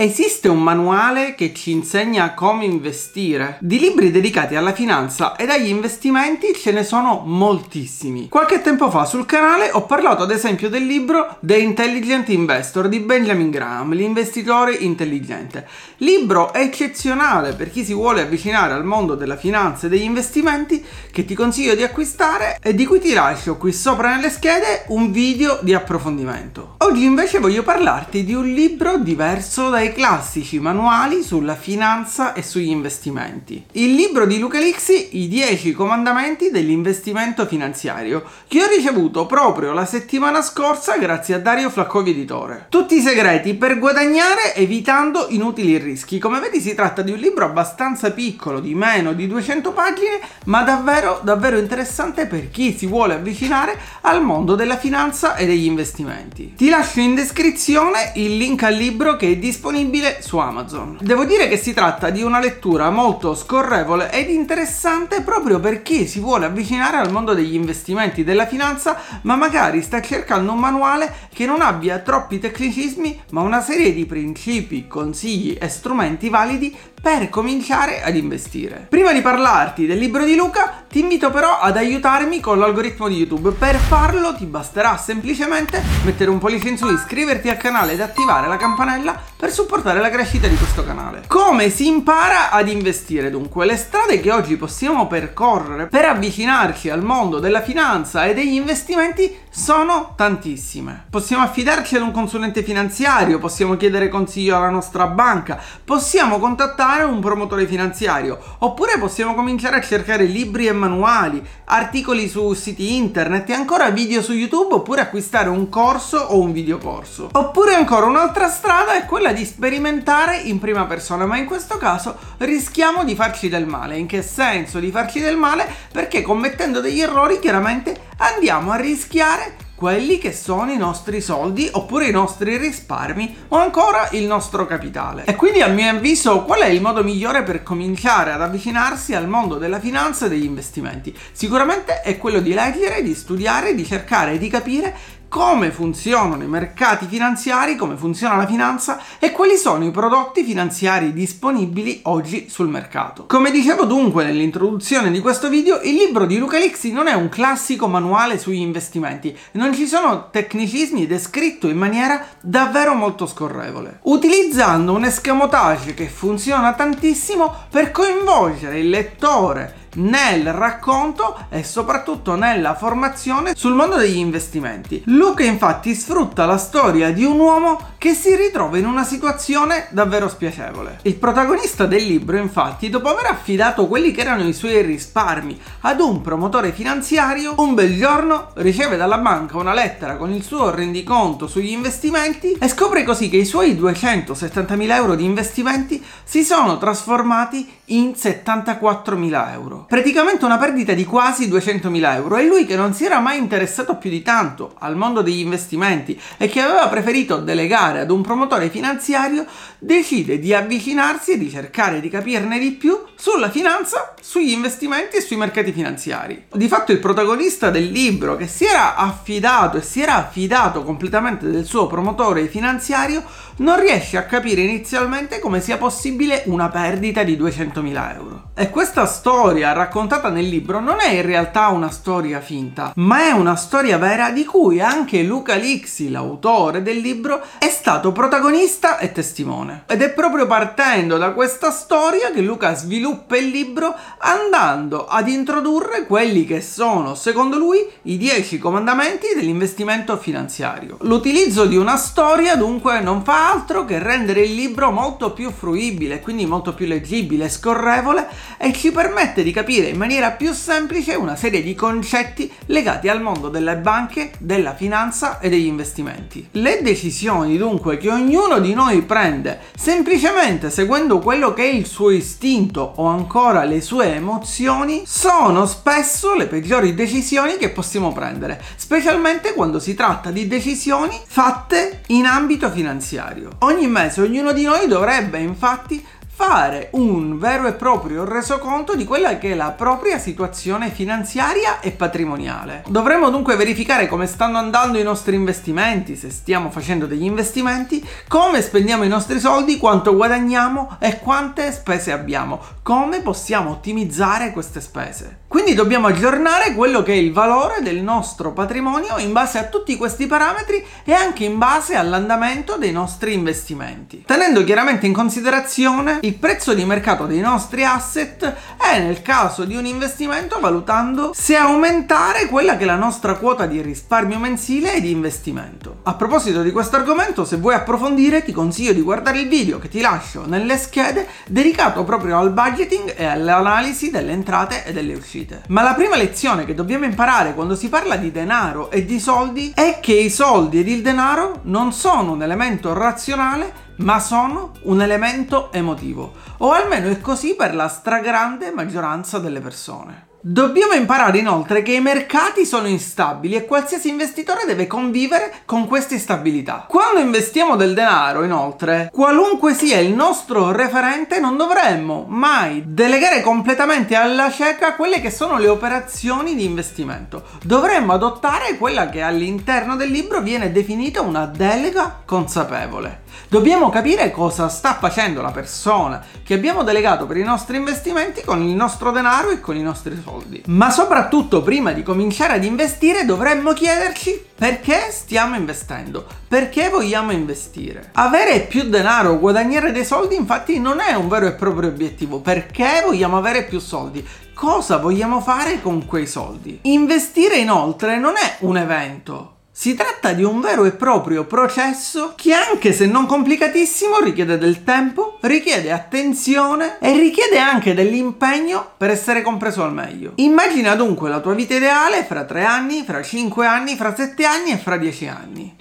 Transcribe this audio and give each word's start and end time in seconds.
Esiste 0.00 0.46
un 0.46 0.62
manuale 0.62 1.34
che 1.34 1.52
ci 1.52 1.72
insegna 1.72 2.32
come 2.32 2.64
investire? 2.64 3.58
Di 3.60 3.80
libri 3.80 4.12
dedicati 4.12 4.54
alla 4.54 4.72
finanza 4.72 5.34
ed 5.34 5.50
agli 5.50 5.66
investimenti 5.66 6.54
ce 6.54 6.70
ne 6.70 6.84
sono 6.84 7.24
moltissimi. 7.26 8.28
Qualche 8.28 8.62
tempo 8.62 8.90
fa 8.90 9.04
sul 9.04 9.26
canale 9.26 9.72
ho 9.72 9.86
parlato 9.86 10.22
ad 10.22 10.30
esempio 10.30 10.68
del 10.68 10.86
libro 10.86 11.38
The 11.40 11.56
Intelligent 11.56 12.28
Investor 12.28 12.86
di 12.86 13.00
Benjamin 13.00 13.50
Graham, 13.50 13.92
l'investitore 13.92 14.72
intelligente. 14.72 15.66
Libro 15.96 16.54
eccezionale 16.54 17.54
per 17.54 17.68
chi 17.72 17.84
si 17.84 17.92
vuole 17.92 18.20
avvicinare 18.20 18.74
al 18.74 18.84
mondo 18.84 19.16
della 19.16 19.36
finanza 19.36 19.86
e 19.86 19.88
degli 19.88 20.02
investimenti 20.02 20.80
che 21.10 21.24
ti 21.24 21.34
consiglio 21.34 21.74
di 21.74 21.82
acquistare 21.82 22.60
e 22.62 22.72
di 22.72 22.86
cui 22.86 23.00
ti 23.00 23.12
lascio 23.14 23.56
qui 23.56 23.72
sopra 23.72 24.14
nelle 24.14 24.30
schede 24.30 24.84
un 24.90 25.10
video 25.10 25.58
di 25.60 25.74
approfondimento. 25.74 26.76
Oggi 26.78 27.02
invece 27.02 27.40
voglio 27.40 27.64
parlarti 27.64 28.22
di 28.22 28.34
un 28.34 28.46
libro 28.46 28.98
diverso 28.98 29.70
dai 29.70 29.86
classici 29.92 30.58
manuali 30.58 31.22
sulla 31.22 31.54
finanza 31.54 32.32
e 32.32 32.42
sugli 32.42 32.68
investimenti. 32.68 33.64
Il 33.72 33.94
libro 33.94 34.26
di 34.26 34.38
Luca 34.38 34.58
Lixi, 34.58 35.18
I 35.18 35.28
10 35.28 35.72
comandamenti 35.72 36.50
dell'investimento 36.50 37.46
finanziario, 37.46 38.24
che 38.46 38.62
ho 38.62 38.66
ricevuto 38.66 39.26
proprio 39.26 39.72
la 39.72 39.86
settimana 39.86 40.42
scorsa 40.42 40.98
grazie 40.98 41.34
a 41.34 41.40
Dario 41.40 41.70
Flaccovi 41.70 42.10
Editore. 42.10 42.66
Tutti 42.68 42.96
i 42.96 43.00
segreti 43.00 43.54
per 43.54 43.78
guadagnare 43.78 44.54
evitando 44.54 45.26
inutili 45.30 45.78
rischi. 45.78 46.18
Come 46.18 46.40
vedi 46.40 46.60
si 46.60 46.74
tratta 46.74 47.02
di 47.02 47.12
un 47.12 47.18
libro 47.18 47.44
abbastanza 47.44 48.10
piccolo, 48.10 48.60
di 48.60 48.74
meno 48.74 49.12
di 49.12 49.26
200 49.26 49.72
pagine, 49.72 50.20
ma 50.44 50.62
davvero 50.62 51.20
davvero 51.22 51.58
interessante 51.58 52.26
per 52.26 52.50
chi 52.50 52.76
si 52.76 52.86
vuole 52.86 53.14
avvicinare 53.14 53.78
al 54.02 54.22
mondo 54.22 54.54
della 54.54 54.76
finanza 54.76 55.36
e 55.36 55.46
degli 55.46 55.64
investimenti. 55.64 56.54
Ti 56.56 56.68
lascio 56.68 57.00
in 57.00 57.14
descrizione 57.14 58.12
il 58.16 58.36
link 58.36 58.62
al 58.62 58.74
libro 58.74 59.16
che 59.16 59.30
è 59.30 59.36
disponibile 59.36 59.76
su 60.20 60.38
Amazon. 60.38 60.98
Devo 61.00 61.24
dire 61.24 61.48
che 61.48 61.56
si 61.56 61.72
tratta 61.72 62.10
di 62.10 62.22
una 62.22 62.40
lettura 62.40 62.90
molto 62.90 63.34
scorrevole 63.36 64.10
ed 64.10 64.28
interessante 64.28 65.22
proprio 65.22 65.60
per 65.60 65.82
chi 65.82 66.08
si 66.08 66.18
vuole 66.18 66.46
avvicinare 66.46 66.96
al 66.96 67.12
mondo 67.12 67.32
degli 67.32 67.54
investimenti 67.54 68.24
della 68.24 68.46
finanza, 68.46 68.96
ma 69.22 69.36
magari 69.36 69.80
sta 69.82 70.02
cercando 70.02 70.52
un 70.52 70.58
manuale 70.58 71.28
che 71.32 71.46
non 71.46 71.60
abbia 71.60 72.00
troppi 72.00 72.40
tecnicismi, 72.40 73.22
ma 73.30 73.42
una 73.42 73.60
serie 73.60 73.94
di 73.94 74.04
principi, 74.04 74.88
consigli 74.88 75.56
e 75.60 75.68
strumenti 75.68 76.28
validi 76.28 76.76
per 77.00 77.28
cominciare 77.28 78.02
ad 78.02 78.16
investire. 78.16 78.86
Prima 78.88 79.12
di 79.12 79.20
parlarti 79.20 79.86
del 79.86 79.98
libro 79.98 80.24
di 80.24 80.34
Luca, 80.34 80.84
ti 80.88 81.00
invito 81.00 81.30
però 81.30 81.58
ad 81.58 81.76
aiutarmi 81.76 82.40
con 82.40 82.58
l'algoritmo 82.58 83.08
di 83.08 83.16
YouTube. 83.16 83.50
Per 83.52 83.76
farlo 83.76 84.34
ti 84.34 84.44
basterà 84.46 84.96
semplicemente 84.96 85.82
mettere 86.04 86.30
un 86.30 86.38
pollice 86.38 86.68
in 86.68 86.76
su, 86.76 86.90
iscriverti 86.90 87.48
al 87.48 87.56
canale 87.56 87.92
ed 87.92 88.00
attivare 88.00 88.48
la 88.48 88.56
campanella 88.56 89.20
per 89.36 89.52
supportare 89.52 90.00
la 90.00 90.10
crescita 90.10 90.48
di 90.48 90.56
questo 90.56 90.84
canale. 90.84 91.24
Come 91.28 91.70
si 91.70 91.86
impara 91.86 92.50
ad 92.50 92.68
investire 92.68 93.30
dunque? 93.30 93.66
Le 93.66 93.76
strade 93.76 94.20
che 94.20 94.32
oggi 94.32 94.56
possiamo 94.56 95.06
percorrere 95.06 95.86
per 95.86 96.04
avvicinarci 96.06 96.90
al 96.90 97.04
mondo 97.04 97.38
della 97.38 97.62
finanza 97.62 98.24
e 98.24 98.34
degli 98.34 98.54
investimenti 98.54 99.36
sono 99.50 100.14
tantissime. 100.16 101.04
Possiamo 101.10 101.42
affidarci 101.42 101.96
ad 101.96 102.02
un 102.02 102.12
consulente 102.12 102.62
finanziario, 102.62 103.38
possiamo 103.38 103.76
chiedere 103.76 104.08
consiglio 104.08 104.56
alla 104.56 104.70
nostra 104.70 105.06
banca, 105.06 105.60
possiamo 105.84 106.38
contattare 106.38 106.87
un 107.04 107.20
promotore 107.20 107.66
finanziario, 107.66 108.38
oppure 108.58 108.98
possiamo 108.98 109.34
cominciare 109.34 109.76
a 109.76 109.80
cercare 109.80 110.24
libri 110.24 110.66
e 110.66 110.72
manuali, 110.72 111.42
articoli 111.66 112.28
su 112.28 112.52
siti 112.54 112.96
internet 112.96 113.48
e 113.50 113.54
ancora 113.54 113.90
video 113.90 114.22
su 114.22 114.32
YouTube, 114.32 114.74
oppure 114.74 115.02
acquistare 115.02 115.48
un 115.48 115.68
corso 115.68 116.18
o 116.18 116.40
un 116.40 116.52
videocorso. 116.52 117.28
Oppure 117.32 117.74
ancora 117.74 118.06
un'altra 118.06 118.48
strada 118.48 118.94
è 118.94 119.04
quella 119.04 119.32
di 119.32 119.44
sperimentare 119.44 120.38
in 120.38 120.58
prima 120.58 120.84
persona, 120.86 121.26
ma 121.26 121.36
in 121.36 121.46
questo 121.46 121.76
caso 121.76 122.16
rischiamo 122.38 123.04
di 123.04 123.14
farci 123.14 123.48
del 123.48 123.66
male. 123.66 123.96
In 123.96 124.06
che 124.06 124.22
senso 124.22 124.78
di 124.78 124.90
farci 124.90 125.20
del 125.20 125.36
male? 125.36 125.66
Perché 125.92 126.22
commettendo 126.22 126.80
degli 126.80 127.00
errori 127.00 127.38
chiaramente 127.38 128.06
andiamo 128.18 128.72
a 128.72 128.76
rischiare 128.76 129.66
quelli 129.78 130.18
che 130.18 130.32
sono 130.32 130.72
i 130.72 130.76
nostri 130.76 131.20
soldi 131.20 131.68
oppure 131.70 132.08
i 132.08 132.10
nostri 132.10 132.56
risparmi 132.56 133.44
o 133.50 133.58
ancora 133.58 134.08
il 134.10 134.24
nostro 134.24 134.66
capitale. 134.66 135.22
E 135.24 135.36
quindi 135.36 135.62
a 135.62 135.68
mio 135.68 135.88
avviso 135.88 136.42
qual 136.42 136.62
è 136.62 136.66
il 136.66 136.80
modo 136.80 137.04
migliore 137.04 137.44
per 137.44 137.62
cominciare 137.62 138.32
ad 138.32 138.42
avvicinarsi 138.42 139.14
al 139.14 139.28
mondo 139.28 139.54
della 139.54 139.78
finanza 139.78 140.26
e 140.26 140.30
degli 140.30 140.42
investimenti? 140.42 141.16
Sicuramente 141.30 142.00
è 142.00 142.18
quello 142.18 142.40
di 142.40 142.54
leggere, 142.54 143.04
di 143.04 143.14
studiare, 143.14 143.76
di 143.76 143.86
cercare 143.86 144.36
di 144.36 144.48
capire 144.48 144.96
come 145.28 145.70
funzionano 145.70 146.42
i 146.42 146.48
mercati 146.48 147.06
finanziari, 147.06 147.76
come 147.76 147.96
funziona 147.96 148.36
la 148.36 148.46
finanza 148.46 149.00
e 149.18 149.30
quali 149.30 149.56
sono 149.56 149.84
i 149.84 149.90
prodotti 149.90 150.42
finanziari 150.42 151.12
disponibili 151.12 152.00
oggi 152.04 152.48
sul 152.48 152.68
mercato. 152.68 153.26
Come 153.26 153.50
dicevo 153.50 153.84
dunque 153.84 154.24
nell'introduzione 154.24 155.10
di 155.10 155.20
questo 155.20 155.48
video, 155.48 155.80
il 155.82 155.94
libro 155.94 156.24
di 156.24 156.38
Luca 156.38 156.58
Lixi 156.58 156.92
non 156.92 157.08
è 157.08 157.12
un 157.12 157.28
classico 157.28 157.88
manuale 157.88 158.38
sugli 158.38 158.60
investimenti, 158.60 159.36
non 159.52 159.74
ci 159.74 159.86
sono 159.86 160.28
tecnicismi 160.30 161.02
ed 161.02 161.12
è 161.12 161.18
scritto 161.18 161.68
in 161.68 161.76
maniera 161.76 162.26
davvero 162.40 162.94
molto 162.94 163.26
scorrevole, 163.26 164.00
utilizzando 164.04 164.94
un 164.94 165.04
escamotage 165.04 165.92
che 165.92 166.08
funziona 166.08 166.72
tantissimo 166.72 167.54
per 167.70 167.90
coinvolgere 167.90 168.78
il 168.78 168.88
lettore 168.88 169.86
nel 169.98 170.52
racconto 170.52 171.46
e 171.48 171.62
soprattutto 171.62 172.34
nella 172.34 172.74
formazione 172.74 173.54
sul 173.54 173.74
mondo 173.74 173.96
degli 173.96 174.16
investimenti. 174.16 175.02
Luca 175.06 175.44
infatti 175.44 175.94
sfrutta 175.94 176.46
la 176.46 176.58
storia 176.58 177.12
di 177.12 177.24
un 177.24 177.38
uomo 177.38 177.78
che 177.98 178.14
si 178.14 178.34
ritrova 178.34 178.78
in 178.78 178.86
una 178.86 179.04
situazione 179.04 179.88
davvero 179.90 180.28
spiacevole. 180.28 181.00
Il 181.02 181.16
protagonista 181.16 181.86
del 181.86 182.04
libro 182.04 182.36
infatti 182.36 182.90
dopo 182.90 183.08
aver 183.08 183.26
affidato 183.26 183.86
quelli 183.86 184.12
che 184.12 184.20
erano 184.20 184.46
i 184.46 184.52
suoi 184.52 184.82
risparmi 184.82 185.60
ad 185.80 186.00
un 186.00 186.20
promotore 186.20 186.72
finanziario, 186.72 187.54
un 187.58 187.74
bel 187.74 187.96
giorno 187.96 188.50
riceve 188.54 188.96
dalla 188.96 189.18
banca 189.18 189.58
una 189.58 189.74
lettera 189.74 190.16
con 190.16 190.32
il 190.32 190.42
suo 190.42 190.70
rendiconto 190.70 191.46
sugli 191.46 191.70
investimenti 191.70 192.52
e 192.52 192.68
scopre 192.68 193.02
così 193.02 193.28
che 193.28 193.38
i 193.38 193.44
suoi 193.44 193.74
270.000 193.74 194.90
euro 194.92 195.14
di 195.14 195.24
investimenti 195.24 196.02
si 196.22 196.44
sono 196.44 196.78
trasformati 196.78 197.68
in 197.86 198.10
74.000 198.10 199.52
euro. 199.52 199.86
Praticamente 199.88 200.44
una 200.44 200.58
perdita 200.58 200.92
di 200.92 201.06
quasi 201.06 201.48
200.000 201.48 202.14
euro 202.16 202.36
e 202.36 202.44
lui 202.44 202.66
che 202.66 202.76
non 202.76 202.92
si 202.92 203.06
era 203.06 203.20
mai 203.20 203.38
interessato 203.38 203.96
più 203.96 204.10
di 204.10 204.20
tanto 204.20 204.74
al 204.80 204.98
mondo 204.98 205.22
degli 205.22 205.38
investimenti 205.38 206.20
e 206.36 206.46
che 206.46 206.60
aveva 206.60 206.88
preferito 206.88 207.38
delegare 207.38 208.00
ad 208.00 208.10
un 208.10 208.20
promotore 208.20 208.68
finanziario 208.68 209.46
decide 209.78 210.38
di 210.38 210.52
avvicinarsi 210.52 211.32
e 211.32 211.38
di 211.38 211.48
cercare 211.48 212.00
di 212.00 212.10
capirne 212.10 212.58
di 212.58 212.72
più 212.72 213.02
sulla 213.14 213.48
finanza, 213.48 214.12
sugli 214.20 214.50
investimenti 214.50 215.16
e 215.16 215.22
sui 215.22 215.36
mercati 215.36 215.72
finanziari. 215.72 216.48
Di 216.52 216.68
fatto 216.68 216.92
il 216.92 216.98
protagonista 216.98 217.70
del 217.70 217.90
libro 217.90 218.36
che 218.36 218.46
si 218.46 218.66
era 218.66 218.94
affidato 218.94 219.78
e 219.78 219.82
si 219.82 220.02
era 220.02 220.16
affidato 220.16 220.82
completamente 220.82 221.50
del 221.50 221.64
suo 221.64 221.86
promotore 221.86 222.46
finanziario 222.48 223.24
non 223.58 223.80
riesce 223.80 224.16
a 224.16 224.24
capire 224.24 224.62
inizialmente 224.62 225.38
come 225.38 225.60
sia 225.60 225.78
possibile 225.78 226.42
una 226.46 226.68
perdita 226.68 227.22
di 227.22 227.36
200.000 227.36 228.14
euro. 228.14 228.42
E 228.54 228.70
questa 228.70 229.06
storia 229.06 229.72
raccontata 229.72 230.28
nel 230.28 230.48
libro 230.48 230.80
non 230.80 230.98
è 231.00 231.10
in 231.10 231.22
realtà 231.22 231.68
una 231.68 231.90
storia 231.90 232.40
finta, 232.40 232.92
ma 232.96 233.26
è 233.26 233.30
una 233.30 233.56
storia 233.56 233.98
vera 233.98 234.30
di 234.30 234.44
cui 234.44 234.80
anche 234.80 235.22
Luca 235.22 235.54
Lixi, 235.54 236.10
l'autore 236.10 236.82
del 236.82 236.98
libro, 236.98 237.42
è 237.58 237.68
stato 237.68 238.12
protagonista 238.12 238.98
e 238.98 239.12
testimone. 239.12 239.84
Ed 239.86 240.02
è 240.02 240.10
proprio 240.10 240.46
partendo 240.46 241.16
da 241.18 241.32
questa 241.32 241.70
storia 241.70 242.30
che 242.30 242.40
Luca 242.40 242.74
sviluppa 242.74 243.36
il 243.36 243.48
libro 243.48 243.94
andando 244.18 245.06
ad 245.06 245.28
introdurre 245.28 246.06
quelli 246.06 246.44
che 246.44 246.60
sono, 246.60 247.14
secondo 247.14 247.56
lui, 247.58 247.86
i 248.02 248.16
10 248.16 248.58
comandamenti 248.58 249.28
dell'investimento 249.34 250.16
finanziario. 250.16 250.96
L'utilizzo 251.02 251.66
di 251.66 251.76
una 251.76 251.96
storia 251.96 252.56
dunque 252.56 253.00
non 253.00 253.22
fa 253.22 253.47
altro 253.48 253.86
che 253.86 253.98
rendere 253.98 254.42
il 254.42 254.54
libro 254.54 254.90
molto 254.90 255.32
più 255.32 255.50
fruibile, 255.50 256.20
quindi 256.20 256.44
molto 256.44 256.74
più 256.74 256.84
leggibile, 256.84 257.48
scorrevole 257.48 258.28
e 258.58 258.74
ci 258.74 258.92
permette 258.92 259.42
di 259.42 259.52
capire 259.52 259.88
in 259.88 259.96
maniera 259.96 260.32
più 260.32 260.52
semplice 260.52 261.14
una 261.14 261.34
serie 261.34 261.62
di 261.62 261.74
concetti 261.74 262.52
legati 262.66 263.08
al 263.08 263.22
mondo 263.22 263.48
delle 263.48 263.76
banche, 263.76 264.32
della 264.38 264.74
finanza 264.74 265.38
e 265.38 265.48
degli 265.48 265.64
investimenti. 265.64 266.46
Le 266.52 266.82
decisioni 266.82 267.56
dunque 267.56 267.96
che 267.96 268.10
ognuno 268.10 268.58
di 268.58 268.74
noi 268.74 269.00
prende 269.00 269.60
semplicemente 269.74 270.68
seguendo 270.68 271.18
quello 271.18 271.54
che 271.54 271.62
è 271.62 271.72
il 271.72 271.86
suo 271.86 272.10
istinto 272.10 272.92
o 272.96 273.06
ancora 273.06 273.64
le 273.64 273.80
sue 273.80 274.14
emozioni 274.14 275.04
sono 275.06 275.64
spesso 275.64 276.34
le 276.34 276.48
peggiori 276.48 276.94
decisioni 276.94 277.56
che 277.56 277.70
possiamo 277.70 278.12
prendere, 278.12 278.62
specialmente 278.76 279.54
quando 279.54 279.80
si 279.80 279.94
tratta 279.94 280.30
di 280.30 280.46
decisioni 280.46 281.18
fatte 281.26 282.02
in 282.08 282.26
ambito 282.26 282.70
finanziario. 282.70 283.37
Ogni 283.60 283.86
mese 283.86 284.22
ognuno 284.22 284.52
di 284.52 284.64
noi 284.64 284.86
dovrebbe 284.88 285.38
infatti 285.38 286.04
fare 286.38 286.90
un 286.92 287.36
vero 287.36 287.66
e 287.66 287.72
proprio 287.72 288.24
resoconto 288.24 288.94
di 288.94 289.04
quella 289.04 289.38
che 289.38 289.50
è 289.50 289.54
la 289.56 289.72
propria 289.72 290.18
situazione 290.18 290.88
finanziaria 290.88 291.80
e 291.80 291.90
patrimoniale. 291.90 292.84
Dovremmo 292.86 293.28
dunque 293.28 293.56
verificare 293.56 294.06
come 294.06 294.28
stanno 294.28 294.56
andando 294.56 294.98
i 294.98 295.02
nostri 295.02 295.34
investimenti, 295.34 296.14
se 296.14 296.30
stiamo 296.30 296.70
facendo 296.70 297.06
degli 297.06 297.24
investimenti, 297.24 298.06
come 298.28 298.62
spendiamo 298.62 299.02
i 299.02 299.08
nostri 299.08 299.40
soldi, 299.40 299.78
quanto 299.78 300.14
guadagniamo 300.14 300.98
e 301.00 301.18
quante 301.18 301.72
spese 301.72 302.12
abbiamo, 302.12 302.60
come 302.84 303.20
possiamo 303.20 303.70
ottimizzare 303.70 304.52
queste 304.52 304.80
spese. 304.80 305.38
Quindi 305.48 305.72
dobbiamo 305.72 306.08
aggiornare 306.08 306.74
quello 306.74 307.02
che 307.02 307.14
è 307.14 307.16
il 307.16 307.32
valore 307.32 307.80
del 307.80 308.02
nostro 308.02 308.52
patrimonio 308.52 309.16
in 309.16 309.32
base 309.32 309.56
a 309.56 309.64
tutti 309.64 309.96
questi 309.96 310.26
parametri 310.26 310.84
e 311.04 311.14
anche 311.14 311.44
in 311.44 311.56
base 311.56 311.94
all'andamento 311.94 312.76
dei 312.76 312.92
nostri 312.92 313.32
investimenti, 313.32 314.24
tenendo 314.26 314.62
chiaramente 314.62 315.06
in 315.06 315.14
considerazione 315.14 316.18
il 316.20 316.34
prezzo 316.34 316.74
di 316.74 316.84
mercato 316.84 317.24
dei 317.24 317.40
nostri 317.40 317.82
asset 317.82 318.42
e 318.44 318.98
nel 318.98 319.22
caso 319.22 319.64
di 319.64 319.74
un 319.74 319.86
investimento 319.86 320.60
valutando 320.60 321.32
se 321.34 321.56
aumentare 321.56 322.46
quella 322.46 322.76
che 322.76 322.82
è 322.82 322.86
la 322.86 322.96
nostra 322.96 323.36
quota 323.36 323.64
di 323.64 323.80
risparmio 323.80 324.38
mensile 324.38 324.96
e 324.96 325.00
di 325.00 325.10
investimento. 325.10 326.00
A 326.02 326.12
proposito 326.12 326.60
di 326.60 326.72
questo 326.72 326.96
argomento, 326.96 327.46
se 327.46 327.56
vuoi 327.56 327.72
approfondire 327.72 328.44
ti 328.44 328.52
consiglio 328.52 328.92
di 328.92 329.00
guardare 329.00 329.40
il 329.40 329.48
video 329.48 329.78
che 329.78 329.88
ti 329.88 330.02
lascio 330.02 330.44
nelle 330.46 330.76
schede 330.76 331.26
dedicato 331.46 332.04
proprio 332.04 332.36
al 332.38 332.50
budgeting 332.50 333.14
e 333.16 333.24
all'analisi 333.24 334.10
delle 334.10 334.32
entrate 334.32 334.84
e 334.84 334.92
delle 334.92 335.14
uscite. 335.14 335.37
Ma 335.68 335.82
la 335.82 335.94
prima 335.94 336.16
lezione 336.16 336.64
che 336.64 336.74
dobbiamo 336.74 337.04
imparare 337.04 337.54
quando 337.54 337.76
si 337.76 337.88
parla 337.88 338.16
di 338.16 338.30
denaro 338.30 338.90
e 338.90 339.04
di 339.04 339.20
soldi 339.20 339.72
è 339.74 339.98
che 340.00 340.14
i 340.14 340.30
soldi 340.30 340.78
ed 340.80 340.88
il 340.88 341.02
denaro 341.02 341.60
non 341.64 341.92
sono 341.92 342.32
un 342.32 342.42
elemento 342.42 342.92
razionale 342.92 343.86
ma 343.98 344.20
sono 344.20 344.72
un 344.82 345.00
elemento 345.02 345.72
emotivo, 345.72 346.32
o 346.58 346.70
almeno 346.70 347.08
è 347.08 347.20
così 347.20 347.54
per 347.56 347.74
la 347.74 347.88
stragrande 347.88 348.70
maggioranza 348.70 349.38
delle 349.38 349.60
persone. 349.60 350.27
Dobbiamo 350.40 350.92
imparare 350.92 351.38
inoltre 351.38 351.82
che 351.82 351.94
i 351.94 352.00
mercati 352.00 352.64
sono 352.64 352.86
instabili 352.86 353.56
e 353.56 353.64
qualsiasi 353.64 354.08
investitore 354.08 354.66
deve 354.66 354.86
convivere 354.86 355.52
con 355.64 355.88
questa 355.88 356.14
instabilità. 356.14 356.84
Quando 356.86 357.18
investiamo 357.18 357.74
del 357.74 357.92
denaro, 357.92 358.44
inoltre, 358.44 359.10
qualunque 359.12 359.74
sia 359.74 359.98
il 359.98 360.14
nostro 360.14 360.70
referente, 360.70 361.40
non 361.40 361.56
dovremmo 361.56 362.24
mai 362.28 362.84
delegare 362.86 363.40
completamente 363.40 364.14
alla 364.14 364.48
cieca 364.48 364.94
quelle 364.94 365.20
che 365.20 365.32
sono 365.32 365.58
le 365.58 365.66
operazioni 365.66 366.54
di 366.54 366.64
investimento. 366.64 367.42
Dovremmo 367.64 368.12
adottare 368.12 368.76
quella 368.78 369.08
che 369.08 369.22
all'interno 369.22 369.96
del 369.96 370.10
libro 370.10 370.40
viene 370.40 370.70
definita 370.70 371.20
una 371.20 371.46
delega 371.46 372.22
consapevole. 372.24 373.22
Dobbiamo 373.48 373.90
capire 373.90 374.30
cosa 374.30 374.68
sta 374.68 374.94
facendo 374.94 375.40
la 375.40 375.50
persona 375.50 376.24
che 376.42 376.54
abbiamo 376.54 376.82
delegato 376.82 377.26
per 377.26 377.36
i 377.36 377.42
nostri 377.42 377.76
investimenti 377.76 378.42
con 378.42 378.62
il 378.62 378.74
nostro 378.74 379.10
denaro 379.10 379.50
e 379.50 379.60
con 379.60 379.76
i 379.76 379.82
nostri 379.82 380.20
soldi. 380.22 380.62
Ma 380.66 380.90
soprattutto 380.90 381.62
prima 381.62 381.92
di 381.92 382.02
cominciare 382.02 382.54
ad 382.54 382.64
investire 382.64 383.24
dovremmo 383.24 383.72
chiederci 383.72 384.44
perché 384.54 385.08
stiamo 385.10 385.56
investendo, 385.56 386.26
perché 386.48 386.88
vogliamo 386.88 387.32
investire. 387.32 388.10
Avere 388.14 388.60
più 388.60 388.84
denaro 388.84 389.38
guadagnare 389.38 389.92
dei 389.92 390.04
soldi 390.04 390.34
infatti 390.34 390.78
non 390.78 391.00
è 391.00 391.14
un 391.14 391.28
vero 391.28 391.46
e 391.46 391.52
proprio 391.52 391.88
obiettivo, 391.88 392.40
perché 392.40 393.02
vogliamo 393.04 393.36
avere 393.36 393.64
più 393.64 393.78
soldi 393.78 394.26
cosa 394.58 394.96
vogliamo 394.96 395.40
fare 395.40 395.80
con 395.80 396.04
quei 396.04 396.26
soldi. 396.26 396.80
Investire 396.82 397.58
inoltre 397.58 398.18
non 398.18 398.34
è 398.36 398.56
un 398.60 398.76
evento, 398.76 399.57
si 399.78 399.94
tratta 399.94 400.32
di 400.32 400.42
un 400.42 400.60
vero 400.60 400.86
e 400.86 400.90
proprio 400.90 401.44
processo 401.44 402.32
che 402.34 402.52
anche 402.52 402.92
se 402.92 403.06
non 403.06 403.26
complicatissimo 403.26 404.18
richiede 404.18 404.58
del 404.58 404.82
tempo, 404.82 405.38
richiede 405.42 405.92
attenzione 405.92 406.98
e 406.98 407.12
richiede 407.12 407.58
anche 407.58 407.94
dell'impegno 407.94 408.94
per 408.96 409.10
essere 409.10 409.40
compreso 409.40 409.84
al 409.84 409.94
meglio. 409.94 410.32
Immagina 410.34 410.96
dunque 410.96 411.28
la 411.28 411.38
tua 411.38 411.54
vita 411.54 411.76
ideale 411.76 412.24
fra 412.24 412.42
3 412.42 412.64
anni, 412.64 413.04
fra 413.04 413.22
5 413.22 413.66
anni, 413.66 413.94
fra 413.94 414.12
7 414.12 414.44
anni 414.44 414.72
e 414.72 414.78
fra 414.78 414.96
10 414.96 415.28
anni. 415.28 415.76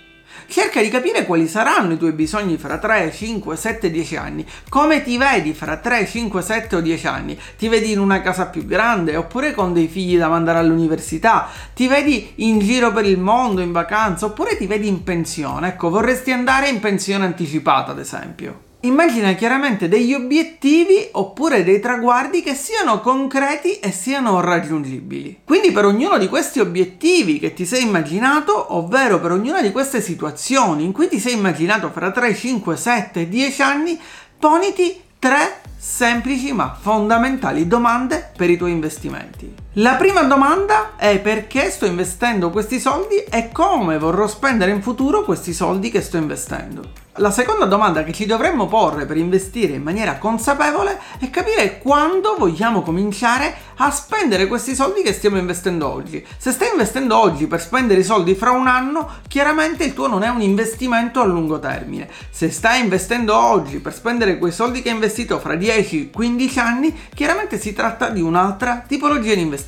Cerca 0.50 0.82
di 0.82 0.88
capire 0.88 1.26
quali 1.26 1.46
saranno 1.46 1.94
i 1.94 1.98
tuoi 1.98 2.14
bisogni 2.14 2.58
fra 2.58 2.78
3, 2.78 3.12
5, 3.12 3.56
7, 3.56 3.92
10 3.92 4.16
anni. 4.16 4.46
Come 4.70 5.04
ti 5.04 5.18
vedi 5.18 5.54
fra 5.54 5.76
3, 5.76 6.08
5, 6.08 6.42
7 6.42 6.76
o 6.78 6.80
10 6.80 7.08
anni? 7.08 7.40
Ti 7.58 7.68
vedi 7.68 7.92
in 7.92 8.00
una 8.00 8.22
casa 8.22 8.48
più 8.48 8.66
grande 8.66 9.18
oppure 9.18 9.54
con 9.54 9.74
dei 9.74 9.88
figli 9.88 10.18
da 10.18 10.30
mandare 10.30 10.60
all'università? 10.60 11.50
Ti 11.74 11.88
vedi 11.88 12.32
in 12.36 12.60
giro 12.60 12.94
per 12.94 13.06
il 13.06 13.20
mondo, 13.20 13.60
in 13.60 13.74
vacanza 13.74 14.26
oppure 14.26 14.56
ti 14.56 14.68
vedi 14.68 14.88
in 14.88 15.04
pensione? 15.04 15.68
Ecco, 15.68 15.90
vorresti 15.90 16.32
andare 16.32 16.70
in 16.70 16.80
pensione 16.80 17.26
anticipata, 17.26 17.92
ad 17.92 18.00
esempio. 18.00 18.67
Immagina 18.88 19.34
chiaramente 19.34 19.90
degli 19.90 20.14
obiettivi 20.14 21.10
oppure 21.12 21.66
dei 21.66 21.82
traguardi 21.82 22.42
che 22.42 22.56
siano 22.56 23.02
concreti 23.02 23.80
e 23.80 23.92
siano 23.92 24.40
raggiungibili. 24.40 25.42
Quindi 25.44 25.74
per 25.74 25.84
ognuno 25.84 26.18
di 26.18 26.30
questi 26.30 26.62
obiettivi 26.62 27.38
che 27.38 27.54
ti 27.54 27.66
sei 27.66 27.84
immaginato, 27.84 28.74
ovvero 28.76 29.20
per 29.20 29.32
ognuna 29.32 29.62
di 29.62 29.74
queste 29.74 30.00
situazioni 30.00 30.86
in 30.86 30.94
cui 30.94 31.10
ti 31.10 31.20
sei 31.20 31.34
immaginato 31.34 31.92
fra 31.92 32.12
3, 32.12 32.34
5, 32.34 32.78
7, 32.78 33.28
10 33.28 33.62
anni, 33.62 34.00
poniti 34.40 35.02
tre 35.20 35.60
semplici 35.78 36.54
ma 36.54 36.74
fondamentali 36.80 37.68
domande 37.68 38.32
per 38.38 38.50
i 38.50 38.56
tuoi 38.56 38.72
investimenti. 38.72 39.67
La 39.80 39.94
prima 39.94 40.24
domanda 40.24 40.96
è 40.96 41.20
perché 41.20 41.70
sto 41.70 41.86
investendo 41.86 42.50
questi 42.50 42.80
soldi 42.80 43.18
e 43.18 43.52
come 43.52 44.00
vorrò 44.00 44.26
spendere 44.26 44.72
in 44.72 44.82
futuro 44.82 45.24
questi 45.24 45.54
soldi 45.54 45.92
che 45.92 46.02
sto 46.02 46.18
investendo. 46.18 47.06
La 47.20 47.32
seconda 47.32 47.66
domanda 47.66 48.04
che 48.04 48.14
ci 48.14 48.28
dovremmo 48.28 48.68
porre 48.68 49.08
per 49.08 49.18
investire 49.18 49.74
in 49.74 49.82
maniera 49.82 50.18
consapevole 50.18 51.00
è 51.20 51.32
capire 51.32 51.80
quando 51.80 52.36
vogliamo 52.38 52.84
cominciare 52.84 53.56
a 53.78 53.90
spendere 53.90 54.48
questi 54.48 54.76
soldi 54.76 55.02
che 55.02 55.14
stiamo 55.14 55.38
investendo 55.38 55.92
oggi. 55.92 56.24
Se 56.38 56.52
stai 56.52 56.70
investendo 56.72 57.18
oggi 57.18 57.48
per 57.48 57.60
spendere 57.60 58.02
i 58.02 58.04
soldi 58.04 58.36
fra 58.36 58.52
un 58.52 58.68
anno, 58.68 59.10
chiaramente 59.28 59.84
il 59.84 59.94
tuo 59.94 60.08
non 60.08 60.22
è 60.22 60.30
un 60.30 60.42
investimento 60.42 61.20
a 61.20 61.26
lungo 61.26 61.58
termine. 61.58 62.08
Se 62.30 62.52
stai 62.52 62.82
investendo 62.82 63.36
oggi 63.36 63.80
per 63.80 63.96
spendere 63.96 64.38
quei 64.38 64.52
soldi 64.52 64.84
che 64.84 64.90
hai 64.90 64.96
investito 64.96 65.40
fra 65.40 65.56
10-15 65.56 66.60
anni, 66.60 66.96
chiaramente 67.16 67.60
si 67.60 67.74
tratta 67.74 68.10
di 68.10 68.22
un'altra 68.22 68.84
tipologia 68.88 69.34
di 69.34 69.42
investimento. 69.42 69.67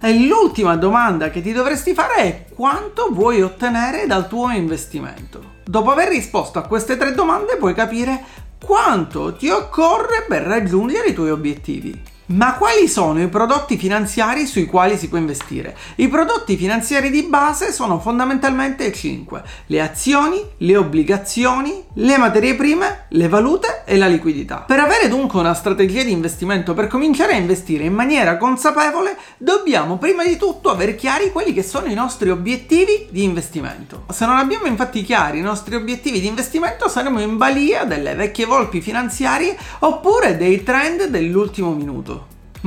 E 0.00 0.26
l'ultima 0.26 0.76
domanda 0.76 1.30
che 1.30 1.42
ti 1.42 1.52
dovresti 1.52 1.92
fare 1.92 2.14
è 2.16 2.44
quanto 2.54 3.08
vuoi 3.12 3.42
ottenere 3.42 4.06
dal 4.06 4.28
tuo 4.28 4.50
investimento. 4.50 5.54
Dopo 5.64 5.90
aver 5.90 6.08
risposto 6.08 6.58
a 6.58 6.62
queste 6.62 6.96
tre 6.96 7.12
domande 7.12 7.56
puoi 7.56 7.74
capire 7.74 8.22
quanto 8.64 9.34
ti 9.34 9.48
occorre 9.48 10.24
per 10.26 10.42
raggiungere 10.42 11.08
i 11.08 11.14
tuoi 11.14 11.30
obiettivi. 11.30 12.14
Ma 12.28 12.54
quali 12.54 12.88
sono 12.88 13.22
i 13.22 13.28
prodotti 13.28 13.76
finanziari 13.76 14.46
sui 14.46 14.66
quali 14.66 14.98
si 14.98 15.08
può 15.08 15.16
investire? 15.16 15.76
I 15.94 16.08
prodotti 16.08 16.56
finanziari 16.56 17.08
di 17.08 17.22
base 17.22 17.70
sono 17.70 18.00
fondamentalmente 18.00 18.92
5. 18.92 19.42
Le 19.66 19.80
azioni, 19.80 20.44
le 20.58 20.76
obbligazioni, 20.76 21.84
le 21.94 22.16
materie 22.16 22.56
prime, 22.56 23.04
le 23.10 23.28
valute 23.28 23.84
e 23.84 23.96
la 23.96 24.08
liquidità. 24.08 24.64
Per 24.66 24.80
avere 24.80 25.06
dunque 25.06 25.38
una 25.38 25.54
strategia 25.54 26.02
di 26.02 26.10
investimento, 26.10 26.74
per 26.74 26.88
cominciare 26.88 27.34
a 27.34 27.36
investire 27.36 27.84
in 27.84 27.94
maniera 27.94 28.38
consapevole, 28.38 29.16
dobbiamo 29.36 29.96
prima 29.96 30.24
di 30.24 30.36
tutto 30.36 30.68
avere 30.70 30.96
chiari 30.96 31.30
quelli 31.30 31.52
che 31.52 31.62
sono 31.62 31.86
i 31.86 31.94
nostri 31.94 32.30
obiettivi 32.30 33.06
di 33.08 33.22
investimento. 33.22 34.02
Se 34.10 34.26
non 34.26 34.36
abbiamo 34.36 34.66
infatti 34.66 35.04
chiari 35.04 35.38
i 35.38 35.42
nostri 35.42 35.76
obiettivi 35.76 36.18
di 36.18 36.26
investimento, 36.26 36.88
saremo 36.88 37.20
in 37.20 37.36
balia 37.36 37.84
delle 37.84 38.16
vecchie 38.16 38.46
volpi 38.46 38.80
finanziarie 38.80 39.56
oppure 39.78 40.36
dei 40.36 40.64
trend 40.64 41.04
dell'ultimo 41.06 41.70
minuto. 41.70 42.15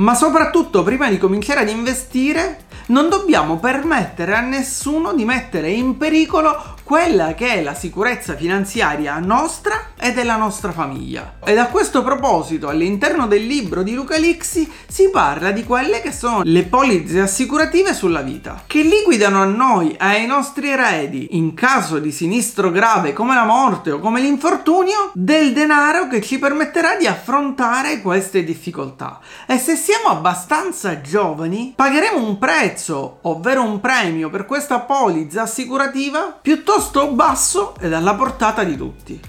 Ma 0.00 0.14
soprattutto 0.14 0.82
prima 0.82 1.10
di 1.10 1.18
cominciare 1.18 1.60
ad 1.60 1.68
investire 1.68 2.64
non 2.86 3.10
dobbiamo 3.10 3.58
permettere 3.58 4.34
a 4.34 4.40
nessuno 4.40 5.12
di 5.12 5.26
mettere 5.26 5.70
in 5.70 5.98
pericolo 5.98 6.76
quella 6.84 7.34
che 7.34 7.56
è 7.56 7.62
la 7.62 7.74
sicurezza 7.74 8.34
finanziaria 8.34 9.18
nostra 9.18 9.90
e 10.00 10.12
della 10.12 10.36
nostra 10.36 10.72
famiglia. 10.72 11.34
Ed 11.44 11.58
a 11.58 11.66
questo 11.66 12.02
proposito, 12.02 12.68
all'interno 12.68 13.26
del 13.26 13.46
libro 13.46 13.82
di 13.82 13.94
Luca 13.94 14.16
Lixi 14.16 14.70
si 14.88 15.10
parla 15.10 15.50
di 15.50 15.64
quelle 15.64 16.00
che 16.00 16.12
sono 16.12 16.40
le 16.42 16.64
polizze 16.64 17.20
assicurative 17.20 17.92
sulla 17.94 18.22
vita, 18.22 18.62
che 18.66 18.82
liquidano 18.82 19.42
a 19.42 19.46
noi 19.46 19.92
e 19.92 19.96
ai 19.98 20.26
nostri 20.26 20.70
eredi, 20.70 21.28
in 21.32 21.54
caso 21.54 21.98
di 21.98 22.10
sinistro 22.10 22.70
grave 22.70 23.12
come 23.12 23.34
la 23.34 23.44
morte 23.44 23.90
o 23.90 23.98
come 23.98 24.20
l'infortunio, 24.20 25.10
del 25.14 25.52
denaro 25.52 26.08
che 26.08 26.20
ci 26.22 26.38
permetterà 26.38 26.96
di 26.96 27.06
affrontare 27.06 28.00
queste 28.00 28.42
difficoltà. 28.42 29.20
E 29.46 29.58
se 29.58 29.76
siamo 29.76 30.08
abbastanza 30.08 31.00
giovani, 31.00 31.74
pagheremo 31.76 32.24
un 32.24 32.38
prezzo, 32.38 33.18
ovvero 33.22 33.62
un 33.62 33.80
premio 33.80 34.30
per 34.30 34.46
questa 34.46 34.80
polizza 34.80 35.42
assicurativa 35.42 36.38
piuttosto 36.40 37.08
basso 37.12 37.74
ed 37.80 37.92
alla 37.92 38.14
portata 38.14 38.64
di 38.64 38.76
tutti. 38.76 39.20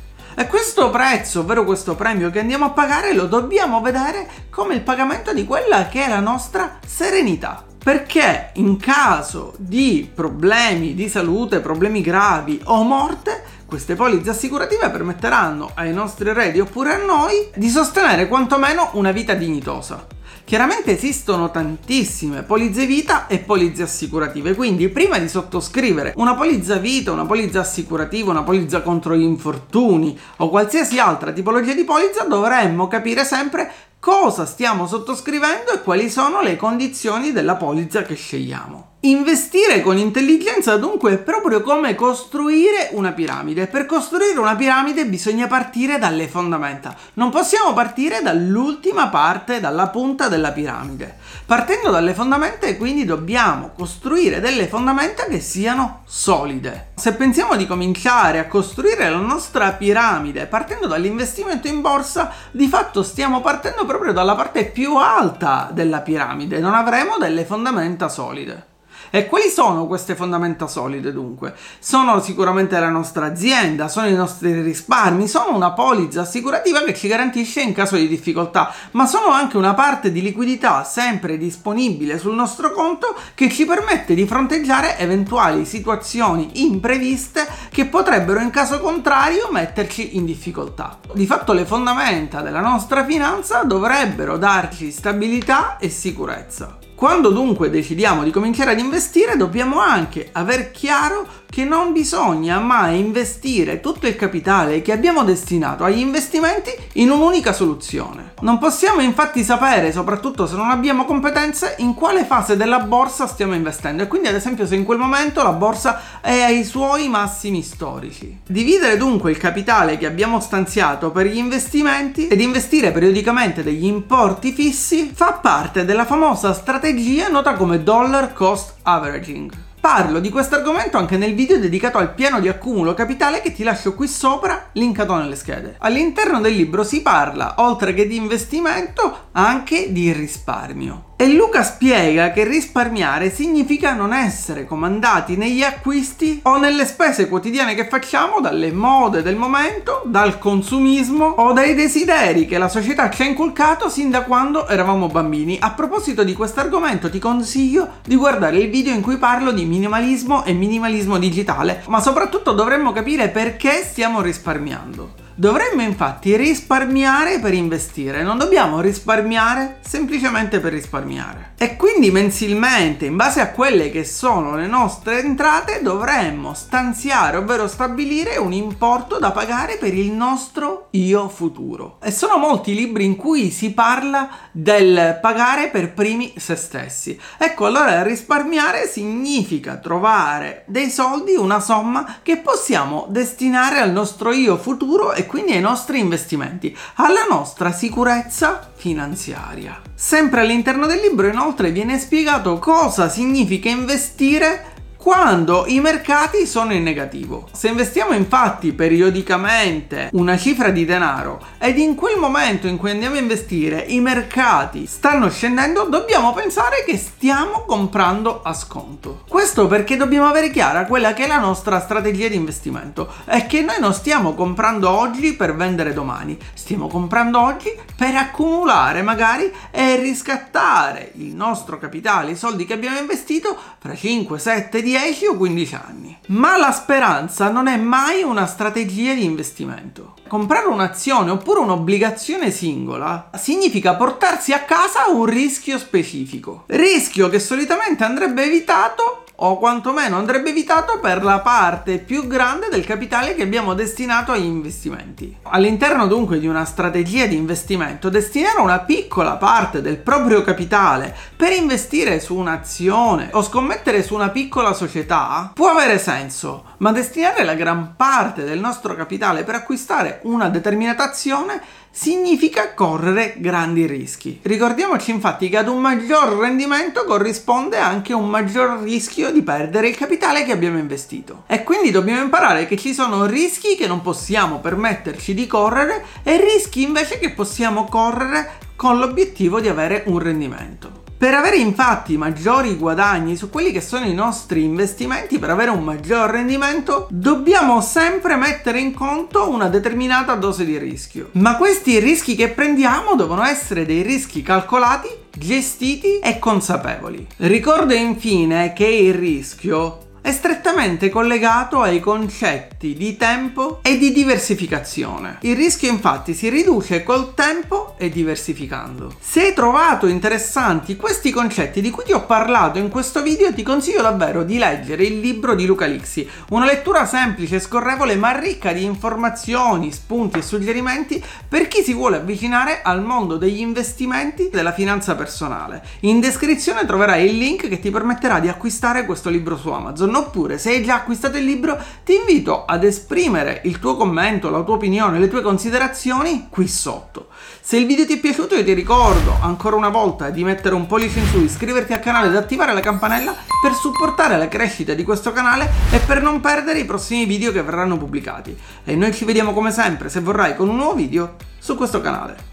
E 0.42 0.48
questo 0.48 0.90
prezzo, 0.90 1.42
ovvero 1.42 1.64
questo 1.64 1.94
premio 1.94 2.32
che 2.32 2.40
andiamo 2.40 2.66
a 2.66 2.72
pagare, 2.72 3.14
lo 3.14 3.28
dobbiamo 3.28 3.80
vedere 3.80 4.28
come 4.50 4.74
il 4.74 4.82
pagamento 4.82 5.34
di 5.34 5.46
quella 5.46 5.88
che 5.88 6.04
è 6.04 6.10
la 6.10 6.20
nostra 6.20 6.80
serenità. 6.84 7.64
Perché 7.78 8.50
in 8.54 8.78
caso 8.78 9.54
di 9.60 10.10
problemi 10.12 10.96
di 10.96 11.08
salute, 11.10 11.60
problemi 11.60 12.02
gravi 12.02 12.60
o 12.64 12.82
morte, 12.82 13.60
Queste 13.72 13.96
polizze 13.96 14.32
assicurative 14.32 14.90
permetteranno 14.90 15.72
ai 15.76 15.94
nostri 15.94 16.28
eredi 16.28 16.60
oppure 16.60 16.96
a 16.96 17.06
noi 17.06 17.52
di 17.56 17.70
sostenere 17.70 18.28
quantomeno 18.28 18.90
una 18.96 19.12
vita 19.12 19.34
dignitosa. 19.34 20.06
Chiaramente 20.44 20.92
esistono 20.92 21.50
tantissime 21.50 22.44
polizze 22.44 22.86
vita 22.86 23.28
e 23.28 23.40
polizze 23.40 23.84
assicurative, 23.84 24.54
quindi 24.54 24.90
prima 24.90 25.18
di 25.18 25.30
sottoscrivere 25.30 26.14
una 26.18 26.36
polizza 26.36 26.76
vita, 26.76 27.12
una 27.12 27.26
polizza 27.26 27.62
assicurativa, 27.62 28.32
una 28.32 28.44
polizza 28.44 28.82
contro 28.82 29.16
gli 29.16 29.24
infortuni 29.24 30.18
o 30.38 30.50
qualsiasi 30.50 31.00
altra 31.00 31.32
tipologia 31.32 31.74
di 31.74 31.84
polizza 31.84 32.24
dovremmo 32.26 32.88
capire 32.88 33.24
sempre 33.24 33.72
cosa 34.00 34.46
stiamo 34.46 34.88
sottoscrivendo 34.88 35.72
e 35.72 35.82
quali 35.84 36.10
sono 36.10 36.42
le 36.42 36.58
condizioni 36.58 37.32
della 37.32 37.56
polizza 37.56 38.02
che 38.02 38.16
scegliamo. 38.16 38.91
Investire 39.04 39.82
con 39.82 39.98
intelligenza 39.98 40.78
dunque 40.78 41.14
è 41.14 41.18
proprio 41.18 41.62
come 41.62 41.96
costruire 41.96 42.90
una 42.92 43.14
piramide. 43.14 43.66
Per 43.66 43.88
costruire 43.88 44.38
una 44.38 44.56
piramide 44.56 45.08
bisogna 45.08 45.48
partire 45.48 45.98
dalle 45.98 46.28
fondamenta. 46.28 46.96
Non 47.16 47.32
possiamo 47.32 47.74
partire 47.74 48.22
dall'ultima 48.22 49.08
parte, 49.08 49.60
dalla 49.60 49.88
punta 49.88 50.28
della 50.28 50.52
piramide. 50.52 51.18
Partendo 51.48 51.90
dalle 51.90 52.14
fondamenta 52.14 52.72
quindi 52.76 53.04
dobbiamo 53.04 53.72
costruire 53.76 54.40
delle 54.40 54.68
fondamenta 54.68 55.26
che 55.26 55.40
siano 55.40 56.04
solide. 56.06 56.90
Se 56.94 57.16
pensiamo 57.16 57.56
di 57.56 57.66
cominciare 57.66 58.38
a 58.38 58.46
costruire 58.46 59.10
la 59.10 59.18
nostra 59.18 59.72
piramide 59.72 60.46
partendo 60.46 60.86
dall'investimento 60.86 61.68
in 61.68 61.82
borsa, 61.82 62.32
di 62.52 62.68
fatto 62.68 63.02
stiamo 63.02 63.42
partendo 63.42 63.84
proprio 63.84 64.14
dalla 64.14 64.36
parte 64.36 64.66
più 64.66 64.96
alta 64.98 65.72
della 65.74 66.02
piramide. 66.02 66.60
Non 66.60 66.76
avremo 66.76 67.18
delle 67.18 67.46
fondamenta 67.46 68.08
solide. 68.08 68.70
E 69.10 69.26
quali 69.26 69.50
sono 69.50 69.88
queste 69.88 70.16
fondamenta 70.16 70.68
solide 70.68 71.12
dunque? 71.12 71.54
Sono 71.80 72.22
sicuramente 72.22 72.80
la 72.80 72.90
nostra 72.90 73.26
azienda, 73.26 73.88
sono 73.88 74.08
i 74.08 74.14
nostri 74.14 74.62
risparmi, 74.62 75.28
sono 75.28 75.56
una 75.56 75.72
polizza 75.72 76.22
assicurativa 76.22 76.84
che 76.84 76.94
ci 76.94 77.08
garantisce 77.08 77.62
in 77.62 77.74
caso 77.74 77.96
di 77.96 78.08
difficoltà, 78.08 78.74
ma 78.92 79.06
sono 79.06 79.32
anche 79.32 79.58
una 79.58 79.74
parte 79.74 80.12
di 80.12 80.22
liquidità 80.22 80.84
sempre 80.84 81.38
disponibile 81.38 82.20
sul 82.20 82.36
nostro 82.36 82.72
conto 82.72 83.16
che 83.36 83.50
ci 83.50 83.66
permette 83.66 84.14
di 84.14 84.26
fronteggiare 84.26 84.98
eventuali 84.98 85.66
situazioni 85.66 86.64
impreviste 86.66 87.48
che 87.70 87.86
potrebbero 87.86 88.40
in 88.40 88.50
caso 88.50 88.80
contrario 88.80 89.50
metterci 89.52 90.16
in 90.18 90.26
difficoltà. 90.26 91.00
Di 91.14 91.26
fatto 91.26 91.54
le 91.54 91.66
fondamenta 91.66 92.42
della 92.42 92.62
nostra 92.62 93.06
finanza 93.06 93.64
dovrebbero 93.64 94.38
darci 94.38 94.92
stabilità 94.92 95.78
e 95.78 95.90
sicurezza. 95.90 96.81
Quando 97.02 97.32
dunque 97.32 97.72
decidiamo 97.72 98.24
di 98.24 98.30
cominciare 98.30 98.74
ad 98.74 98.78
investire 98.78 99.36
dobbiamo 99.36 99.80
anche 99.80 100.30
aver 100.34 100.70
chiaro 100.70 101.28
che 101.52 101.66
non 101.66 101.92
bisogna 101.92 102.60
mai 102.60 102.98
investire 102.98 103.82
tutto 103.82 104.08
il 104.08 104.16
capitale 104.16 104.82
che 104.82 104.94
abbiamo 104.94 105.26
destinato 105.26 105.84
agli 105.84 106.00
investimenti 106.00 106.72
in 106.94 107.10
un'unica 107.10 107.52
soluzione. 107.52 108.36
Non 108.40 108.58
possiamo 108.58 109.02
infatti 109.02 109.44
sapere, 109.44 109.92
soprattutto 109.92 110.48
se 110.48 110.56
non 110.56 110.70
abbiamo 110.70 111.04
competenze, 111.04 111.76
in 111.80 111.94
quale 111.94 112.24
fase 112.24 112.56
della 112.56 112.80
borsa 112.80 113.28
stiamo 113.28 113.54
investendo 113.54 114.02
e 114.02 114.08
quindi 114.08 114.30
ad 114.30 114.36
esempio 114.36 114.66
se 114.66 114.76
in 114.76 114.86
quel 114.86 114.98
momento 114.98 115.44
la 115.44 115.52
borsa 115.52 116.22
è 116.22 116.42
ai 116.42 116.64
suoi 116.64 117.10
massimi 117.10 117.62
storici. 117.62 118.40
Dividere 118.48 118.96
dunque 118.96 119.32
il 119.32 119.38
capitale 119.38 119.98
che 119.98 120.06
abbiamo 120.06 120.40
stanziato 120.40 121.12
per 121.12 121.26
gli 121.26 121.38
investimenti 121.38 122.30
ed 122.30 122.40
investire 122.40 122.92
periodicamente 122.92 123.62
degli 123.62 123.86
importi 123.86 124.54
fissi 124.54 125.12
fa 125.14 125.34
parte 125.34 125.84
della 125.84 126.06
famosa 126.06 126.54
strategia 126.54 127.28
nota 127.28 127.56
come 127.56 127.84
dollar 127.84 128.32
cost 128.32 128.76
averaging. 128.84 129.70
Parlo 129.82 130.20
di 130.20 130.30
questo 130.30 130.54
argomento 130.54 130.98
anche 130.98 131.18
nel 131.18 131.34
video 131.34 131.58
dedicato 131.58 131.98
al 131.98 132.14
piano 132.14 132.40
di 132.40 132.48
accumulo 132.48 132.94
capitale 132.94 133.42
che 133.42 133.52
ti 133.52 133.64
lascio 133.64 133.96
qui 133.96 134.08
sopra, 134.08 134.70
linkato 134.74 135.16
nelle 135.16 135.36
schede. 135.36 135.78
All'interno 135.80 136.40
del 136.40 136.54
libro 136.54 136.84
si 136.84 137.02
parla, 137.02 137.56
oltre 137.58 137.96
che 137.96 138.06
di 138.06 138.16
investimento, 138.16 139.30
anche 139.32 139.92
di 139.92 140.14
risparmio. 140.14 141.11
E 141.22 141.32
Luca 141.34 141.62
spiega 141.62 142.32
che 142.32 142.44
risparmiare 142.44 143.30
significa 143.30 143.94
non 143.94 144.12
essere 144.12 144.66
comandati 144.66 145.38
negli 145.38 145.62
acquisti 145.62 146.40
o 146.46 146.58
nelle 146.58 146.84
spese 146.84 147.30
quotidiane 147.30 147.76
che 147.76 147.88
facciamo 147.88 148.42
dalle 148.42 148.72
mode 148.72 149.22
del 149.22 149.36
momento, 149.36 150.02
dal 150.08 150.40
consumismo 150.40 151.26
o 151.26 151.54
dai 151.54 151.76
desideri 151.76 152.48
che 152.48 152.58
la 152.58 152.70
società 152.70 153.12
ci 153.12 153.22
ha 153.22 153.26
inculcato 153.26 153.88
sin 153.88 154.10
da 154.10 154.24
quando 154.24 154.68
eravamo 154.68 155.10
bambini. 155.10 155.60
A 155.62 155.74
proposito 155.74 156.24
di 156.24 156.34
questo 156.34 156.60
argomento 156.60 157.08
ti 157.08 157.20
consiglio 157.20 158.00
di 158.04 158.16
guardare 158.16 158.58
il 158.58 158.72
video 158.72 158.96
in 158.96 159.02
cui 159.04 159.18
parlo 159.18 159.52
di 159.52 159.66
minimalismo 159.66 160.44
e 160.44 160.54
minimalismo 160.54 161.20
digitale, 161.20 161.84
ma 161.86 162.02
soprattutto 162.02 162.54
dovremmo 162.54 162.92
capire 162.94 163.30
perché 163.30 163.84
stiamo 163.84 164.22
risparmiando. 164.22 165.21
Dovremmo 165.36 165.82
infatti 165.82 166.36
risparmiare 166.36 167.40
per 167.40 167.54
investire, 167.54 168.22
non 168.22 168.38
dobbiamo 168.38 168.82
risparmiare 168.82 169.80
semplicemente 169.82 170.60
per 170.60 170.74
risparmiare. 170.74 171.54
E 171.58 171.76
quindi 171.76 172.12
mensilmente, 172.12 173.06
in 173.06 173.16
base 173.16 173.40
a 173.40 173.52
quelle 173.52 173.90
che 173.92 174.04
sono 174.04 174.56
le 174.56 174.68
nostre 174.68 175.24
entrate, 175.24 175.82
dovremmo 175.82 176.54
stanziare, 176.54 177.38
ovvero 177.38 177.68
stabilire 177.68 178.38
un 178.38 178.52
importo 178.52 179.20
da 179.20 179.32
pagare 179.32 179.78
per 179.78 179.94
il 179.94 180.12
nostro 180.12 180.88
io 180.92 181.30
futuro. 181.30 181.98
E 182.02 182.12
sono 182.12 182.38
molti 182.38 182.72
i 182.72 182.76
libri 182.76 183.06
in 183.06 183.16
cui 183.16 183.52
si 183.52 183.74
parla 183.74 184.30
del 184.52 185.20
pagare 185.22 185.70
per 185.70 185.94
primi 185.94 186.34
se 186.38 186.56
stessi. 186.56 187.20
Ecco, 187.38 187.68
allora 187.68 188.04
risparmiare 188.04 188.88
significa 188.88 189.78
trovare 189.78 190.64
dei 190.68 190.90
soldi, 190.90 191.36
una 191.36 191.60
somma 191.60 192.18
che 192.22 192.38
possiamo 192.38 193.06
destinare 193.10 193.80
al 193.80 193.92
nostro 193.92 194.32
io 194.32 194.58
futuro 194.58 195.14
e 195.14 195.21
quindi 195.26 195.54
ai 195.54 195.62
nostri 195.62 196.00
investimenti, 196.00 196.76
alla 196.96 197.26
nostra 197.30 197.72
sicurezza 197.72 198.70
finanziaria. 198.76 199.80
Sempre 199.94 200.42
all'interno 200.42 200.88
del 200.88 201.00
libro 201.00 201.28
inoltre 201.28 201.72
viene 201.72 202.00
spiegato 202.00 202.58
cosa 202.60 203.10
significa 203.10 203.70
investire 203.70 204.71
quando 205.02 205.66
i 205.66 205.80
mercati 205.80 206.46
sono 206.46 206.74
in 206.74 206.84
negativo. 206.84 207.48
Se 207.54 207.70
investiamo 207.70 208.14
infatti 208.14 208.72
periodicamente 208.72 210.10
una 210.12 210.38
cifra 210.38 210.70
di 210.70 210.86
denaro 210.86 211.44
ed 211.58 211.80
in 211.80 211.96
quel 211.96 212.20
momento 212.20 212.68
in 212.68 212.78
cui 212.78 212.92
andiamo 212.92 213.16
a 213.16 213.20
investire 213.20 213.80
i 213.88 214.00
mercati 214.00 214.86
stanno 214.86 215.28
scendendo, 215.32 215.86
dobbiamo 215.86 216.34
pensare 216.34 216.84
che 216.86 216.98
stiamo 216.98 217.64
comprando 217.66 218.44
a 218.44 218.54
sconto. 218.54 219.24
Questo 219.28 219.66
perché 219.66 219.98
dobbiamo 219.98 220.28
avere 220.28 220.52
chiara 220.52 220.86
quella 220.86 221.14
che 221.14 221.24
è 221.24 221.28
la 221.28 221.40
nostra 221.40 221.80
strategia 221.80 222.28
di 222.28 222.36
investimento 222.36 223.12
e 223.26 223.48
che 223.48 223.62
noi 223.62 223.80
non 223.80 223.96
stiamo 223.96 224.36
comprando 224.36 224.88
oggi 224.88 225.34
per 225.34 225.56
vendere 225.56 225.94
domani, 225.94 226.38
stiamo 226.54 226.88
comprando 226.88 227.42
oggi 227.42 227.76
per 227.96 228.16
accumulare 228.16 229.02
magari 229.02 229.52
e 229.72 229.96
riscattare 229.96 231.12
il 231.16 231.34
nostro 231.34 231.80
capitale, 231.80 232.34
i 232.34 232.38
soldi 232.38 232.66
che 232.66 232.74
abbiamo 232.74 233.00
investito 233.00 233.58
fra 233.80 233.96
5, 233.96 234.38
7, 234.38 234.82
10 234.84 234.90
10 234.92 235.28
o 235.28 235.38
15 235.38 235.76
anni. 235.76 236.18
Ma 236.28 236.58
la 236.58 236.74
speranza 236.74 237.50
non 237.50 237.68
è 237.68 237.78
mai 237.78 238.24
una 238.24 238.46
strategia 238.46 239.14
di 239.14 239.24
investimento. 239.24 240.16
Comprare 240.28 240.68
un'azione 240.68 241.32
oppure 241.32 241.62
un'obbligazione 241.62 242.52
singola 242.52 243.30
significa 243.38 243.96
portarsi 243.96 244.52
a 244.52 244.64
casa 244.64 245.08
un 245.08 245.24
rischio 245.24 245.78
specifico. 245.78 246.64
Rischio 246.68 247.30
che 247.30 247.40
solitamente 247.40 248.04
andrebbe 248.04 248.44
evitato 248.44 249.21
o 249.44 249.58
quantomeno 249.58 250.18
andrebbe 250.18 250.50
evitato 250.50 251.00
per 251.00 251.24
la 251.24 251.40
parte 251.40 251.98
più 251.98 252.28
grande 252.28 252.68
del 252.70 252.86
capitale 252.86 253.34
che 253.34 253.44
abbiamo 253.44 253.74
destinato 253.74 254.32
agli 254.32 254.46
investimenti. 254.46 255.38
All'interno 255.44 256.08
dunque 256.08 256.40
di 256.40 256.48
una 256.48 256.66
strategia 256.66 257.26
di 257.26 257.36
investimento, 257.36 258.10
destinare 258.10 258.60
una 258.62 258.80
piccola 258.80 259.38
parte 259.38 259.82
del 259.82 259.98
proprio 259.98 260.44
capitale 260.44 261.16
per 261.36 261.54
investire 261.54 262.20
su 262.20 262.36
un'azione 262.36 263.30
o 263.32 263.42
scommettere 263.42 264.04
su 264.04 264.14
una 264.14 264.30
piccola 264.30 264.74
società 264.74 265.52
può 265.54 265.70
avere 265.70 265.98
senso, 265.98 266.66
ma 266.78 266.92
destinare 266.92 267.44
la 267.44 267.56
gran 267.56 267.96
parte 267.96 268.44
del 268.44 268.60
nostro 268.60 268.96
capitale 268.96 269.44
per 269.44 269.56
acquistare 269.56 270.20
una 270.24 270.50
determinata 270.50 271.04
azione 271.04 271.62
significa 271.92 272.74
correre 272.74 273.36
grandi 273.38 273.86
rischi. 273.86 274.40
Ricordiamoci 274.42 275.12
infatti 275.12 275.50
che 275.50 275.58
ad 275.58 275.68
un 275.68 275.82
maggior 275.82 276.40
rendimento 276.40 277.04
corrisponde 277.04 277.78
anche 277.78 278.14
un 278.14 278.30
maggior 278.30 278.82
rischio 278.82 279.32
di 279.32 279.42
perdere 279.42 279.90
il 279.90 279.98
capitale 279.98 280.46
che 280.46 280.54
abbiamo 280.54 280.78
investito. 280.78 281.44
E 281.48 281.64
quindi 281.64 281.92
dobbiamo 281.92 282.24
imparare 282.24 282.66
che 282.66 282.78
ci 282.78 282.94
sono 282.94 283.26
rischi 283.26 283.76
che 283.76 283.88
non 283.88 284.02
possiamo 284.02 284.60
permetterci 284.60 285.34
di 285.34 285.46
correre 285.48 286.06
e 286.24 286.38
rischi 286.38 286.82
invece 286.82 287.20
che 287.20 287.32
possiamo 287.32 287.86
correre 287.86 288.70
con 288.76 288.98
l'obiettivo 288.98 289.60
di 289.60 289.68
avere 289.68 290.04
un 290.08 290.20
rendimento. 290.20 291.01
Per 291.22 291.36
avere 291.36 291.58
infatti 291.58 292.18
maggiori 292.18 292.76
guadagni 292.78 293.36
su 293.36 293.52
quelli 293.52 293.72
che 293.72 293.80
sono 293.80 294.06
i 294.08 294.14
nostri 294.16 294.64
investimenti, 294.64 295.38
per 295.38 295.52
avere 295.52 295.70
un 295.70 295.84
maggior 295.84 296.32
rendimento, 296.32 297.06
dobbiamo 297.12 297.80
sempre 297.80 298.36
mettere 298.38 298.80
in 298.80 298.92
conto 298.96 299.48
una 299.48 299.68
determinata 299.68 300.34
dose 300.34 300.66
di 300.66 300.80
rischio. 300.80 301.30
Ma 301.34 301.58
questi 301.58 302.00
rischi 302.00 302.34
che 302.34 302.50
prendiamo 302.50 303.14
devono 303.14 303.44
essere 303.44 303.86
dei 303.86 304.02
rischi 304.02 304.42
calcolati 304.42 305.10
gestiti 305.30 306.18
e 306.18 306.40
consapevoli. 306.40 307.28
Ricordo 307.38 307.94
infine 307.94 308.74
che 308.74 308.88
il 308.88 309.14
rischio 309.14 310.10
è 310.22 310.32
strettamente 310.32 311.10
collegato 311.10 311.82
ai 311.82 312.00
concetti 312.00 312.94
di 312.94 313.18
tempo 313.18 313.80
e 313.82 313.98
di 313.98 314.12
diversificazione. 314.12 315.40
Il 315.42 315.56
rischio 315.56 315.90
infatti 315.90 316.36
si 316.36 316.48
riduce 316.48 317.02
col 317.02 317.34
tempo 317.34 317.96
e 317.98 318.10
diversificando. 318.10 319.16
Se 319.20 319.42
hai 319.42 319.54
trovato 319.56 320.06
interessanti 320.06 320.96
questi 320.96 321.32
concetti 321.32 321.82
di 321.82 321.90
cui 321.90 322.04
ti 322.04 322.14
ho 322.14 322.26
parlato 322.26 322.78
in 322.78 322.90
questo 322.90 323.24
video, 323.24 323.52
ti 323.52 323.64
consiglio 323.64 324.04
davvero 324.04 324.44
di 324.44 324.60
leggere 324.60 325.06
il 325.06 325.20
libro 325.20 325.56
di 325.56 325.66
Luca 325.66 325.88
Lixi, 325.88 326.30
una 326.50 326.66
lettura 326.66 327.08
semplice, 327.08 327.60
scorrevole 327.60 328.16
ma 328.16 328.38
ricca 328.38 328.74
di 328.74 328.84
informazioni, 328.84 329.92
spunti 329.92 330.38
e 330.38 330.44
suggerimenti 330.44 331.24
per 331.48 331.68
chi 331.68 331.82
si 331.82 331.96
vuole 331.96 332.18
avvicinare 332.18 332.82
al 332.84 333.04
mondo 333.04 333.38
degli 333.38 333.60
investimenti 333.60 334.48
e 334.48 334.50
della 334.52 334.72
finanza 334.72 335.16
personale. 335.16 335.82
In 336.02 336.20
descrizione 336.20 336.86
troverai 336.86 337.26
il 337.26 337.38
link 337.38 337.68
che 337.68 337.80
ti 337.80 337.90
permetterà 337.90 338.40
di 338.40 338.50
acquistare 338.50 339.06
questo 339.06 339.30
libro 339.30 339.58
su 339.58 339.70
Amazon 339.70 340.10
Amazon 340.12 340.16
oppure 340.16 340.58
se 340.58 340.72
hai 340.72 340.84
già 340.84 340.96
acquistato 340.96 341.38
il 341.38 341.46
libro 341.46 341.80
ti 342.04 342.16
invito 342.16 342.66
ad 342.66 342.84
esprimere 342.84 343.62
il 343.64 343.80
tuo 343.80 343.96
commento, 343.96 344.50
la 344.50 344.62
tua 344.62 344.76
opinione, 344.76 345.18
le 345.18 345.30
tue 345.30 345.42
considerazioni 345.42 346.48
qui 346.50 346.68
sotto. 346.68 347.30
Se 347.62 347.78
il 347.78 347.86
video 347.86 348.06
ti 348.06 348.18
è 348.18 348.20
piaciuto 348.20 348.56
io 348.56 348.64
ti 348.64 348.74
ricordo 348.74 349.36
ancora 349.42 349.76
una 349.76 349.90
volta 349.90 350.30
di 350.30 350.44
mettere 350.44 350.76
un 350.76 350.86
pollice 350.86 351.20
in 351.20 351.28
su, 351.28 351.40
iscriverti 351.40 351.94
al 351.94 352.00
canale 352.00 352.28
ed 352.28 352.36
attivare 352.36 352.74
la 352.74 352.82
campanella 352.82 353.34
per 353.62 353.74
supportare 353.74 354.38
la 354.38 354.48
crescita 354.48 354.94
di 354.94 355.04
questo 355.04 355.32
canale 355.32 355.70
e 355.92 356.00
per 356.00 356.22
non 356.22 356.42
perdere 356.42 356.80
i 356.80 356.86
prossimi 356.86 357.26
video 357.26 357.52
che 357.52 357.64
verranno 357.64 357.98
pubblicati. 357.98 358.58
E 358.84 358.96
noi 358.96 359.14
ci 359.14 359.26
vediamo 359.26 359.54
come 359.54 359.72
sempre, 359.72 360.10
se 360.10 360.20
vorrai, 360.20 360.56
con 360.56 360.70
un 360.70 360.76
nuovo 360.76 360.96
video 360.96 361.36
su 361.58 361.76
questo 361.76 362.02
canale. 362.02 362.51